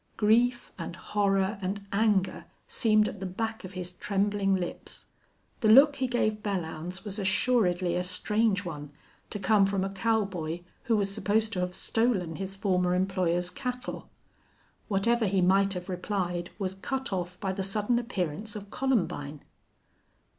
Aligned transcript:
Grief 0.17 0.71
and 0.79 0.95
horror 0.95 1.59
and 1.61 1.85
anger 1.93 2.45
seemed 2.67 3.07
at 3.07 3.19
the 3.19 3.25
back 3.27 3.63
of 3.63 3.73
his 3.73 3.91
trembling 3.91 4.55
lips. 4.55 5.05
The 5.59 5.67
look 5.69 5.97
he 5.97 6.07
gave 6.07 6.41
Belllounds 6.41 7.05
was 7.05 7.19
assuredly 7.19 7.95
a 7.95 8.01
strange 8.01 8.65
one, 8.65 8.89
to 9.29 9.37
come 9.37 9.67
from 9.67 9.83
a 9.83 9.91
cowboy 9.93 10.61
who 10.85 10.97
was 10.97 11.13
supposed 11.13 11.53
to 11.53 11.59
have 11.59 11.75
stolen 11.75 12.37
his 12.37 12.55
former 12.55 12.95
employer's 12.95 13.51
cattle. 13.51 14.09
Whatever 14.87 15.27
he 15.27 15.39
might 15.39 15.73
have 15.75 15.87
replied 15.87 16.49
was 16.57 16.73
cut 16.73 17.13
off 17.13 17.39
by 17.39 17.53
the 17.53 17.61
sudden 17.61 17.99
appearance 17.99 18.55
of 18.55 18.71
Columbine. 18.71 19.43